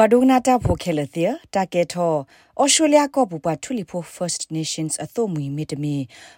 [0.00, 1.24] ပွာဒုနာတာဖိုခဲလသီ
[1.54, 2.14] တာကေထော
[2.60, 5.96] ဩစတြေးလျကောပူပွာထူလီဖို First Nations အသို့မီမီတမီ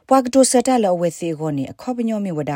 [0.08, 2.54] ပွာကတိုစတာလအဝဲစီကိုနေအခေါပညောမီဝဒ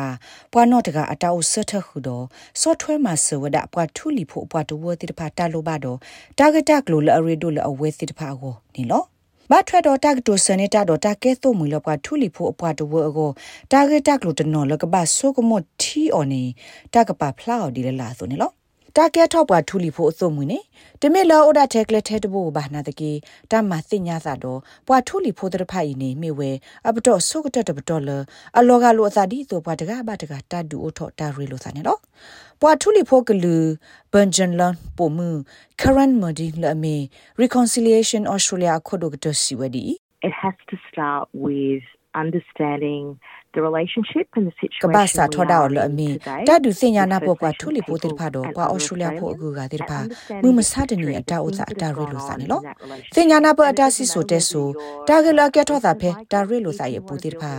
[0.52, 2.24] ပွာနော့တကအတောက်ဆထခုတော့
[2.62, 5.98] software မှာစဝဒပွာထူလီဖိုပွာတဝတိတဖာတာလိုပါတော့
[6.38, 9.02] target ကလိုလအရီဒိုလအဝဲစီတဖာကိုနေလော
[9.50, 13.30] မထွက်တော့တက်တိုစနေတာတော့တကဲသို့မူလပွားထူလီဖို့အပွားတဝအကို
[13.72, 16.42] တာဂက်တက်လို့တနော်လကပါဆိုကမထီအော်နေ
[16.94, 18.52] တကပါဖလောက်ဒီလာဆိုနေလော
[18.98, 20.58] တာကဲထောက်ပွားထူလီဖို့အစုံမူနေ
[21.00, 23.12] တမေလောအိုဒါတက်ကလက်ထဲတဘိုဘာနာတကေ
[23.50, 26.50] တမစင်ညာသာတော့ပွားထူလီဖို့တဖိုင်နေမိဝဲ
[26.88, 28.10] အပတော့ဆုကတတပတော်လ
[28.58, 32.00] အလောကလိုအသာဒီဆိုပွားတကဘာတကတဒူအိုထောတာရီလိုစာနေတော့
[32.60, 33.56] ပွားထူလီဖို့ကလူ
[34.12, 35.28] ဘန်ဂျန်လန်ပိုမူ
[35.80, 36.96] current modi လအမေ
[37.42, 39.84] reconciliation australia ခုဒိုကတစီဝဒီ
[40.26, 41.84] it has to start with
[42.22, 43.04] understanding
[43.54, 46.08] the relationship and the situation ကဘာစာထောဒါလအမီ
[46.48, 49.98] တဒုစညာနာပေါ်ပွားထူလီပိုတေဖာတော့ပွာဩစတြေးလျဖို့အကူကတေဖာ
[50.42, 52.62] မူမဆတ်တနီအတာဥစာအတာရီလိုစာနေလို့
[53.14, 54.68] စညာနာပေါ်အတာစီဆိုတဲ့ဆို
[55.08, 57.52] တာဂလကထောတာဖဲတာရီလိုစာရဲ့ပူတေဖာ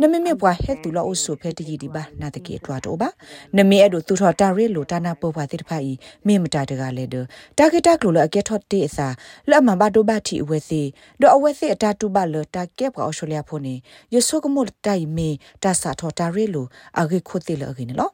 [0.00, 3.08] နမမေပွားဟဲတူလောအဆုဖဲတကြီးဒီပါနာတကေထွားတော့ပါ
[3.56, 5.92] နမေအဲ့တို့သူထောတာရီလိုတာနာပေါ်ပွားတေဖာဤ
[6.26, 7.26] မေမတာတကလည်းတော့
[7.58, 9.08] တာဂက်တာကလိုလအကဲထောတေအစာ
[9.50, 10.82] လက်မဘာဒိုဘာတီအဝဲစီ
[11.20, 13.74] တော့အဝဲစီအတာတူပါလတာကဲပွားဩစတြေးလျဖို့နေ
[14.14, 15.30] ယဆုကမို့တိုင်မေ
[15.62, 16.66] တာစာထောတာရီလို
[17.00, 18.10] အဂိခိုတိလအဂိနလော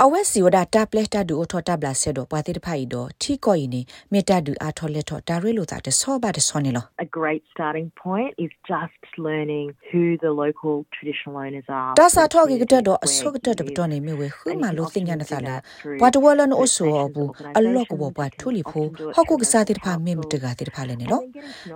[0.00, 3.80] အဝဲစီဝဒတာပလက်တာဒူအထောတာဘလာဆေဒိုပွာတိတဖိုင်ဒိုထီကိုယီနေ
[4.12, 15.56] မေတာဒူအာထောလက်ထောတာရီလိုတာတဆောဘာတဆောနေလော A great starting point is just learning who the local traditional owners are တာစာထောကိကတတော့အဆုကတတပတော်နေမြဝဲခူမာလို့တင်ညာနသလာ
[16.00, 21.20] ပွာတဝလန်အိုဆိုဘူးအလော့ကဘောပွာထူလီဖိုဟောက်ကုကစားတိတဖာမေမတကတိတဖာလည်းနေလော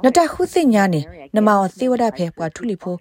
[0.05, 1.00] နတခုသိညာနေ
[1.37, 2.94] နမောသေဝဒဖဲပွာထူလီဖို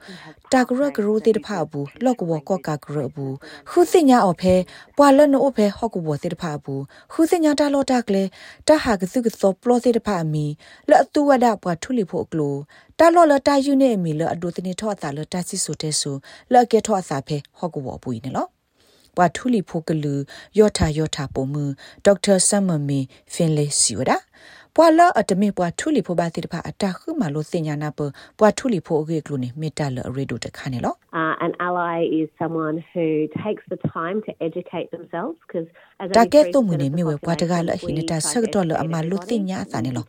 [0.53, 3.35] တာဂရဂရိုတိတဖာဘူးလော့ကဘောကော့ကာဂရဘူး
[3.69, 4.55] ခုသိညာအဖဲ
[4.97, 8.23] ပွာလန်အိုဖဲဟောက်ကုဘောတိတဖာဘူးခုသိညာတာလော့တာကလေ
[8.67, 10.45] တဟာကစုကစောပလောတိတဖာမီ
[10.89, 12.55] လော့တူဝဒပွာထူလီဖိုကလို
[12.99, 16.15] တာလော်လတာယူနေမီလော့အဒိုတနေထော့တာလော့တာစီဆိုတဲ့ဆို
[16.53, 18.47] လော့ကေထော့စာဖဲဟောက်ကုဘောဘူးနေလော
[19.15, 20.13] ပွာထူလီဖိုကလူ
[20.57, 21.63] ယောထာယောထာပုံမူ
[22.05, 22.99] ဒေါက်တာဆမ်မမီ
[23.33, 24.17] ဖင်လေးစီဝဒါ
[24.77, 27.99] ပွာလာအတမေပွာထူလီဖိုဘာတိတဖာအတာခုမလို့စင်ညာနာပ
[28.39, 30.93] ပွာထူလီဖိုအကေကလူနေမေတ္တာလရေဒိုတခါနေလော
[31.45, 33.07] an ally is someone who
[33.43, 35.67] takes the time to educate themselves because
[36.01, 40.05] as တာကဲတုံမနေမြဝပွာတကလဟိနေတာဆက်တော်လအမလူတင်ညာစာနေလော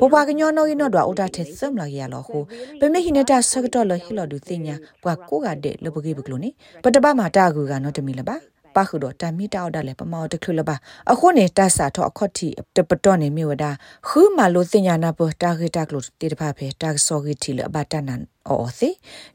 [0.00, 2.38] ပပွာကညောနောရနောဒွာဥတာတဲ့စမ်လာရလောဟု
[2.80, 6.50] ပမေဟိနေတာဆက်တော်လဟိလောဒူတင်ညာပွာကိုကတဲ့လပကေဘကလူနေ
[6.84, 8.36] ပတပမာတာကူကနောတမီလပါ
[8.78, 10.76] ပါခုတော့တမီတောက်ဒါလေပမောတခုလပါ
[11.12, 13.70] အခုနေတာစာတော့အခွတ်တီတပတော့နေမြေဝဒါ
[14.08, 18.90] ခူးမလို့စညာနာပတာဂီတာကလို့တေတဖာဖေတာဆောဂီတီလဘတာနန်အော်စီ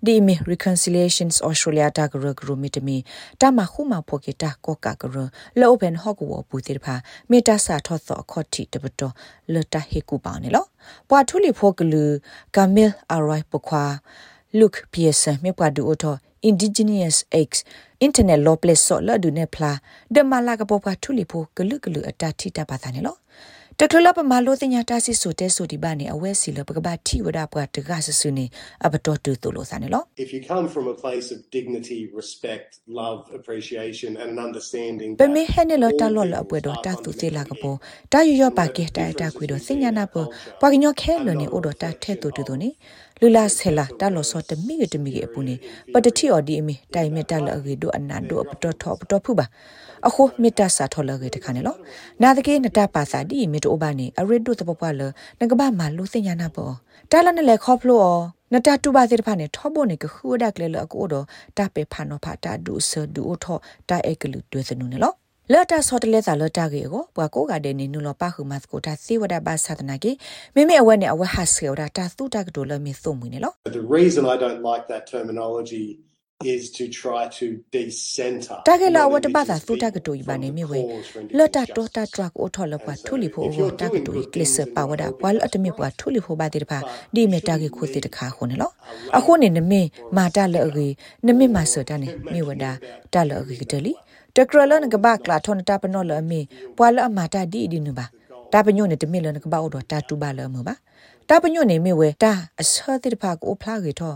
[0.06, 2.98] ဒီမီ reconciliations australia တာဂရဂရမီတမီ
[3.42, 5.16] တာမခုမဖိုကီတာကောကာဂရ
[5.60, 6.96] လော open ဟော့ကောပူတေတဖာ
[7.30, 9.14] မေတာစာထော့သောအခွတ်တီတပတော့
[9.54, 10.66] လတာဟေကူပေါနေလော
[11.10, 12.04] ပွာထူလီဖိုကလူ
[12.56, 13.84] ကာမီလ်အရိုက်ပခွာ
[14.60, 16.18] look pearson မြေပွားဒူအိုတော့
[16.50, 17.60] indigenous eggs
[18.06, 19.72] internet law place so la du ne phla
[20.14, 23.14] de mala ka popa thuli pho glu glu ata thi ta pa ne lo
[23.80, 28.46] တကလပမာလို့တင်ညာတဆစ်ဆိုတဲဆိုဒီပါနေအဝဲစီလပကဘာတီဝဒပွားတကဆဆူနေ
[28.86, 32.70] အပတော်တူတူလို့စနေလို့ If you come from a place of dignity respect
[33.00, 37.78] love appreciation and an understanding ပမေဟနေလို့တလို့လအပွဲတော့တသူသေးလာကပေါ်
[38.12, 40.28] တာရရပါကဲတာတာခွေတော့စညာနာပေါ်
[40.60, 42.70] ပွားကညောခဲလို့နေအိုတော့တာထဲတူတူနေ
[43.26, 45.56] လူလာဆဲလာတလို့စောတမိကတမိကအပူနေ
[45.92, 49.46] ပတတိအော်ဒီအမီတိုင်မက်တလအဂေဒိုအနန်ဒိုအပတော်ထောပတော်ဖူပါ
[50.08, 51.80] အခုမေတ္တာစာထော်လကေတခါနေလို့
[52.22, 55.02] နာတကေနတပါစာဒီမေတိုဘာနေအရစ်ဒိုတပပွားလ
[55.40, 56.74] နကဘာမလူစညာနာပေါ်
[57.12, 58.08] တာလနဲ့လေခေါဖလို့
[58.54, 61.26] နတတူပါစေတဖာနေထောဖို့နေကခူဒကလေလအကိုတော့
[61.58, 63.58] တပေဖာနောဖာတာဒူဆဒူအိုထော
[63.90, 65.23] တာအေကလူတွဲစနုနေလို့
[65.54, 70.12] လတ်တာဆော့တလဲစာလတ်တာကေကိုဘွာကိုကတဲ့နေနုလပခုမတ်ကိုတာစီဝဒဘာသဒနာကေ
[70.56, 75.86] မိမိအဝဲနဲ့အဝဲဟာဆေဝဒတာသူတကတိုလမီသုံးမွေနေလို့ The reason I don't like that terminology
[76.54, 77.46] is to try to
[77.78, 80.80] decenter တကယ်လာဝတ်တပတ်သာသုတကတူဤပါနေမြဝဲ
[81.38, 86.80] လော်တာတော့တာထရက်အိုထော်လပွားထူလီဖို့ဝတကတူဤကလစ်ပါဝဒပွာလအတမြပွားထူလီဖို့ပါတိတပါ
[87.16, 88.74] ဒီမေတာကေခုတိတခါခုန်နော်
[89.18, 89.82] အခုနေနမေ
[90.18, 90.88] မာတလအဂေ
[91.28, 92.66] နမေမာဆတာနေမြဝဒ
[93.14, 93.94] တလအဂေကတလီ
[94.38, 96.42] တကရလနကဘာကလာထွန်တာပနောလအမေ
[96.78, 98.06] ပွာလအမာတာဒီဒီနုပါ
[98.54, 100.76] တာပညိုနေတမေလနကဘာအော်တာတူပါလမပါ
[101.30, 102.32] တာပညိုနေမေဝဲတာ
[102.62, 104.14] အစောတိတဖာကိုဖလာကေထော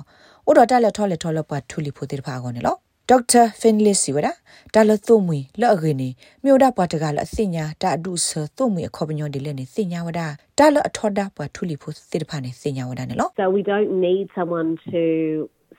[0.50, 2.76] ဥတော်တက်လက်ထောလက်ထောလက်ပတ်ထူလီဖိုတိတဖာကောနေလော
[3.10, 4.28] ဒေါက်တာဖင်လစ်စီဝဒ
[4.74, 6.10] တာလသုမွေလော့အခေနေ
[6.44, 10.22] မြို့ဒပွားတကလအစညာတာအဒုဆသုမွေအခေါပညောဒီလက်နေစညာဝဒ
[10.60, 15.02] တာလအထောဒပွားထူလီဖိုတိတဖာနေစညာဝဒနေလော So we don't need someone to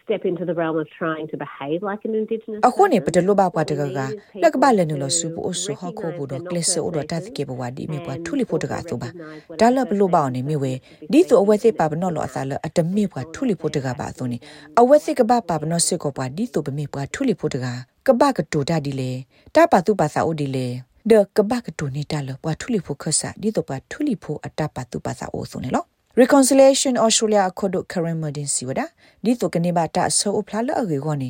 [0.09, 3.15] step into the realm of trying to behave like an indigenous အခုနေပ person.
[3.17, 7.37] တလို့ပါပွားတကက It is လက်ကပါလ people နလ who ဆူပအဆူဟခုဘူတော့ recognise ကလစ် they're အို not တော့တတ် First
[7.37, 10.73] ကေဘဝဒီမေပွားထူလီဖို့တကဆိုပါ Nations ဒါလဘလို့ပါအောင်နေမြဝဲ
[11.13, 14.39] ဒီဆိုအဝဲစစ်ပါဘနော်လောအစားလအတမေပွားထူလီဖို့တကပါဆိုနေ
[14.81, 17.67] အဝဲစစ်ကပါပါဘနော်စစ်ကောပွားဒီဆိုပမေပွားထူလီဖို့တက
[18.07, 19.11] ကပကတူတာဒီလေ
[19.55, 20.67] တပါသူပါစာအိုဒီလေ
[21.11, 25.85] ဒကပကတူနေတာလပွားထူလီဖို့ခဆာဒီတော့ပွားထူလီဖို့အတပါသူပါစာအိုဆိုနေလော
[26.23, 28.81] reconciliation australia အခုဒု current emergency ဝဒ
[29.25, 31.29] ဒီတော့ကနေပါတာဆိုအဖလာလအကေကောနေ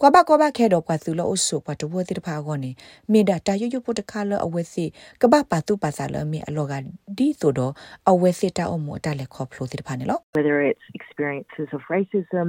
[0.00, 2.70] ကွာဘကွာဘခဲတော့ပွားသူလို့အဆုပွားတဘွေတိတဖာကောနေ
[3.12, 4.84] မေဒါတာရွရွပုတ်တခါလအဝဲစီ
[5.22, 6.72] ကပပါသူပါစာလမေအလောက
[7.18, 7.72] ဒီဆိုတော့
[8.10, 12.48] အဝဲစစ်တာအမောတလက်ခေါဖလို့တိတဖာနေလို့ whether it's experiences of racism,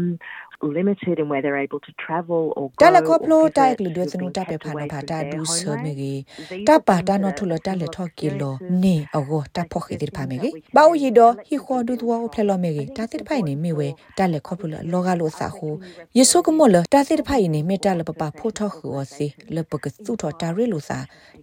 [0.62, 2.88] limited in where they're able to travel or တ go.
[2.96, 5.20] လက်ခေါဖ or လို့ visit, တိုက်ကလူတွေ who've စနု been တပေ kept ဖာန away ဖာ from တာ
[5.20, 5.84] their ဒူဆာ homeland.
[5.86, 6.18] မေကြီး
[6.52, 15.70] These တ are ပါ things တာ that နော် are ထလတလက်ထော့ကီလို experiences နေအောတဖော့ခိတိဖာမေကြီးဘာဝီတော့ဟီခေါ်ဒူဒဝဖလလောမေကြီးတာတိဖိုင်နေမေဝဲတလက်ခေါဖလို့လောကလို့စာဟု
[16.18, 20.98] ယေဆုကမောလတာတိဖိုင်နေမေတလပပဖိုထောခူအစီလပကစုထောတာရီလို့စာ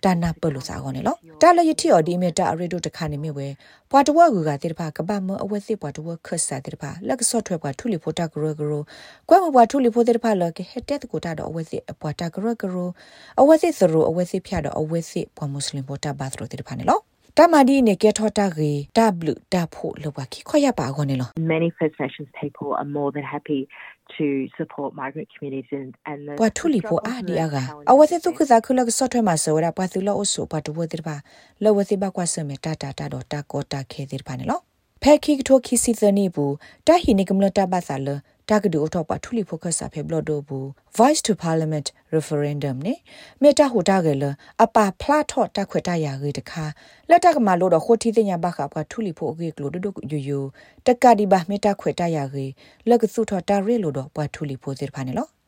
[0.05, 3.49] တာနာပလို့စာကောနေလောတာလယတိော်ဒီမေတာအရီတို့တခါနေမေဝဲ
[3.91, 8.73] ပွားတဝကူကတိတဖာကပမအဝဲစစ်ပွားတဝခဆာတိတဖာလက်ဆော့ထွဲပွားထူလီဖိုတာဂရဂရ
[9.29, 12.77] ကွဲမပွားထူလီဖိုတိတဖာလကဟက်တက်ကိုတာတော့အဝဲစစ်ပွားတာဂရဂရ
[13.41, 17.01] အဝဲစစ်စရအဝဲစစ်ဖျားတော့အဝဲစစ်ပွားမွတ်စလင်ပိုတာဘတ်ရိုတိတဖာနေလော
[17.39, 23.61] တမဒီနေကေထောတာဂီတဘလူတဖို့လောကခိခွရပါခေါနေလော Many First Nations people are more than happy
[24.17, 24.27] to
[24.59, 27.57] support migrant communities and, and the ပွားထူလီဖိုအာဒီအာက
[27.91, 31.17] အဝဲစစ်သူခစားခလကဆော့ထွဲမှာဆောရပွားသူလောအဆုပွားတဝတိတဖာ
[31.63, 34.61] လောဝစစ်ဘကွာဆမေတာတာတာတော့တာကောတာခဲတိတဖာနေလော
[35.03, 36.55] ဖဲခိကထိုခိစီသနီဘူး
[36.87, 38.09] တာဟိနိကမလတာဘာသာလ
[38.51, 40.67] တာကဒူအထောက်ပါထူလီဖိုကဆာဖေဘလဒိုဘူး
[40.99, 42.95] voice to parliament referendum နေ
[43.43, 44.25] မေတာဟိုတာကလ
[44.65, 46.65] အပါဖလာထော့တခွတ်တရာရီတခါ
[47.11, 49.31] လက်တကမာလို့တော့ခိုတီတင်ညာဘခပ်ကထူလီဖို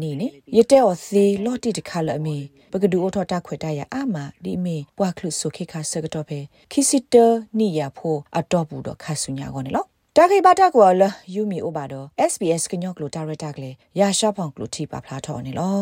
[0.02, 0.56] ku ta connected sa lo ta la pu ku do se o tu lo la
[0.56, 2.36] khe ke ni ni ye te o si lo ti de kha la mi
[2.72, 6.38] ပကဒူအထောတာခွေတရအာမဒီမီပွားခလုဆုခေခါစကတော့ပဲ
[6.70, 7.14] ခီစီတ
[7.58, 9.84] နီယာဖိုအတော့ဘူးတော့ခါဆုညာကောနေလော
[10.16, 11.02] တာခေဘာတာကောလ
[11.34, 13.70] ယူမီအိုဘာတော့ SBS ကညော့ကလိုတာရတာကလေ
[14.00, 15.80] ရာရှာဖောင်ကလိုတီပါဖလားထော်နေလော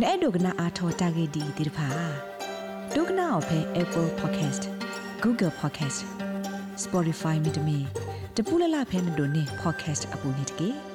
[0.00, 1.88] နဲ့ဒုကနာအာထောတာဂေဒီဒီဖာ
[2.94, 4.62] ဒုကနာအဖဲ Apple Podcast
[5.22, 6.00] Google Podcast
[6.84, 7.78] Spotify မြေတမီ
[8.36, 10.87] တပူလလဖဲမတို့နေ podcast အပူနေတကေ